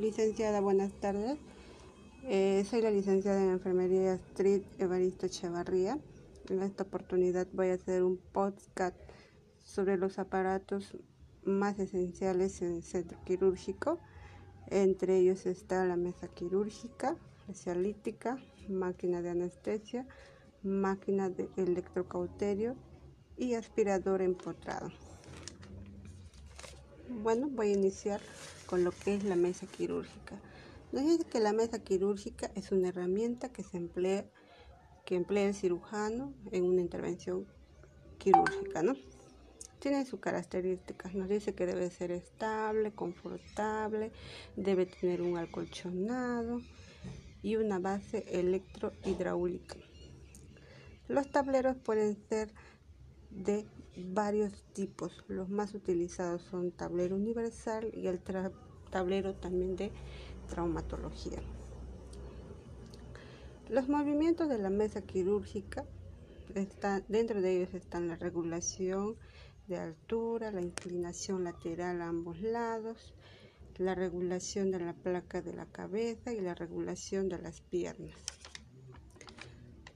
[0.00, 1.36] Licenciada, buenas tardes.
[2.24, 5.98] Eh, soy la licenciada en Enfermería Street Evaristo Echevarría.
[6.48, 8.96] En esta oportunidad voy a hacer un podcast
[9.62, 10.96] sobre los aparatos
[11.44, 13.98] más esenciales en el centro quirúrgico.
[14.68, 18.38] Entre ellos está la mesa quirúrgica, especialítica,
[18.70, 20.06] máquina de anestesia,
[20.62, 22.74] máquina de electrocauterio
[23.36, 24.90] y aspirador empotrado.
[27.22, 28.22] Bueno, voy a iniciar
[28.70, 30.38] con lo que es la mesa quirúrgica.
[30.92, 34.24] Dice que la mesa quirúrgica es una herramienta que se emplea,
[35.04, 37.48] que emplea el cirujano en una intervención
[38.18, 38.94] quirúrgica, ¿no?
[39.80, 41.16] Tiene sus características.
[41.16, 44.12] Nos dice que debe ser estable, confortable,
[44.54, 46.60] debe tener un acolchonado
[47.42, 49.78] y una base electrohidráulica.
[51.08, 52.54] Los tableros pueden ser
[53.30, 53.66] de
[53.96, 55.24] varios tipos.
[55.28, 58.20] Los más utilizados son tablero universal y el
[58.90, 59.90] tablero también de
[60.48, 61.40] traumatología.
[63.68, 65.86] Los movimientos de la mesa quirúrgica,
[66.54, 69.16] está, dentro de ellos están la regulación
[69.68, 73.14] de altura, la inclinación lateral a ambos lados,
[73.78, 78.16] la regulación de la placa de la cabeza y la regulación de las piernas.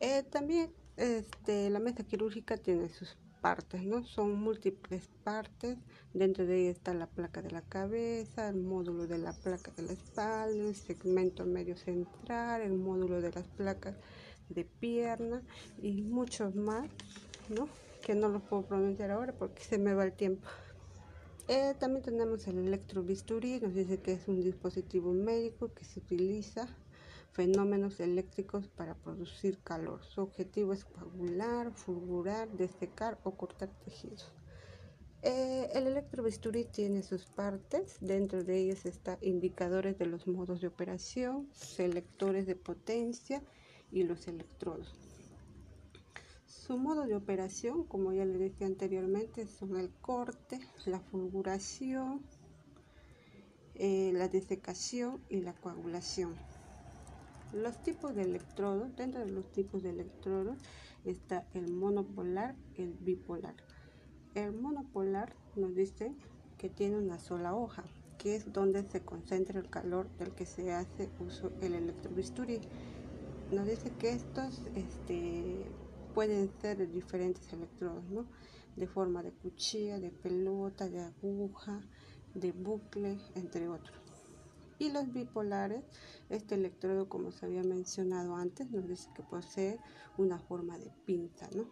[0.00, 4.04] Eh, también este, la mesa quirúrgica tiene sus partes, ¿no?
[4.04, 5.78] Son múltiples partes.
[6.12, 9.84] Dentro de ella está la placa de la cabeza, el módulo de la placa de
[9.84, 13.94] la espalda, el segmento medio central, el módulo de las placas
[14.48, 15.42] de pierna
[15.80, 16.88] y muchos más,
[17.48, 17.68] ¿no?
[18.02, 20.48] Que no los puedo pronunciar ahora porque se me va el tiempo.
[21.46, 26.68] Eh, también tenemos el electrobisturí, nos dice que es un dispositivo médico que se utiliza
[27.38, 30.02] fenómenos eléctricos para producir calor.
[30.02, 34.32] Su objetivo es coagular, fulgurar, desecar o cortar tejidos.
[35.22, 40.66] Eh, el electrobisturí tiene sus partes, dentro de ellas están indicadores de los modos de
[40.66, 43.40] operación, selectores de potencia
[43.92, 44.92] y los electrodos.
[46.44, 52.20] Su modo de operación, como ya le dije anteriormente, son el corte, la fulguración,
[53.76, 56.34] eh, la desecación y la coagulación.
[57.52, 60.58] Los tipos de electrodos, dentro de los tipos de electrodos
[61.04, 63.54] está el monopolar el bipolar.
[64.34, 66.14] El monopolar nos dice
[66.58, 67.84] que tiene una sola hoja,
[68.18, 72.60] que es donde se concentra el calor del que se hace uso el electrobisturí.
[73.50, 75.64] Nos dice que estos este,
[76.14, 78.26] pueden ser de diferentes electrodos, ¿no?
[78.76, 81.80] de forma de cuchilla, de pelota, de aguja,
[82.34, 84.07] de bucle, entre otros.
[84.78, 85.84] Y los bipolares,
[86.28, 89.78] este electrodo, como se había mencionado antes, nos dice que posee
[90.16, 91.66] una forma de pinza, ¿no?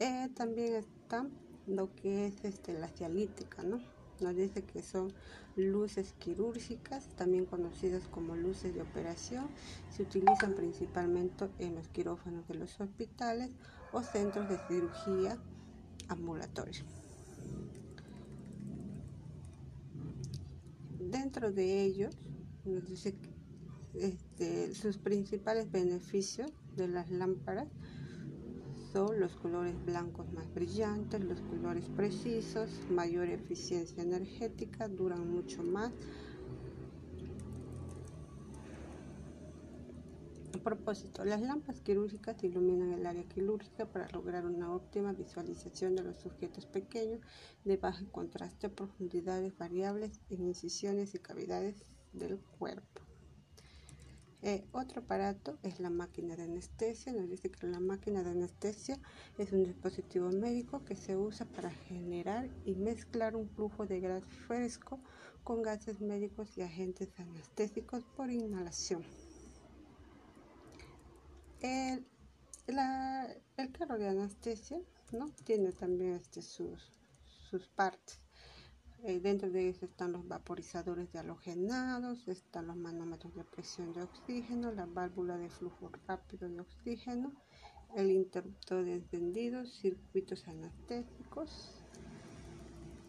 [0.00, 1.26] Eh, también está
[1.66, 3.80] lo que es este, la cialítica, ¿no?
[4.20, 5.12] Nos dice que son
[5.56, 9.48] luces quirúrgicas, también conocidas como luces de operación.
[9.90, 13.50] Se utilizan principalmente en los quirófanos de los hospitales
[13.92, 15.38] o centros de cirugía
[16.08, 16.84] ambulatoria.
[21.24, 22.14] Dentro de ellos
[22.66, 23.14] nos dice
[23.94, 27.66] este, sus principales beneficios de las lámparas
[28.92, 35.94] son los colores blancos más brillantes, los colores precisos, mayor eficiencia energética, duran mucho más,
[40.64, 46.16] propósito, las lámparas quirúrgicas iluminan el área quirúrgica para lograr una óptima visualización de los
[46.16, 47.20] sujetos pequeños
[47.64, 53.02] de bajo contraste, profundidades variables en incisiones y cavidades del cuerpo.
[54.46, 57.12] Eh, otro aparato es la máquina de anestesia.
[57.12, 58.98] Nos dice que la máquina de anestesia
[59.38, 64.24] es un dispositivo médico que se usa para generar y mezclar un flujo de gas
[64.46, 65.00] fresco
[65.44, 69.02] con gases médicos y agentes anestésicos por inhalación.
[71.64, 72.04] El,
[73.72, 74.78] carro de anestesia
[75.12, 75.30] ¿no?
[75.44, 76.92] tiene también este, sus,
[77.48, 78.20] sus partes.
[79.02, 84.02] Eh, dentro de ellos están los vaporizadores de halogenados, están los manómetros de presión de
[84.02, 87.32] oxígeno, la válvula de flujo rápido de oxígeno,
[87.96, 91.70] el interruptor de encendido, circuitos anestésicos,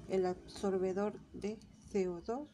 [0.08, 1.60] el absorbedor de
[1.92, 2.48] CO2,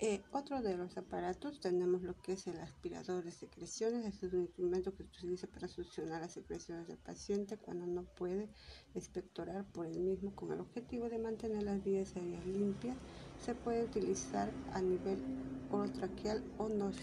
[0.00, 4.04] Eh, otro de los aparatos tenemos lo que es el aspirador de secreciones.
[4.04, 8.02] Este es un instrumento que se utiliza para succionar las secreciones del paciente cuando no
[8.02, 8.48] puede
[8.96, 12.96] expectorar por él mismo con el objetivo de mantener las vías aéreas limpias.
[13.38, 15.22] Se puede utilizar a nivel
[15.70, 16.92] orotraqueal o no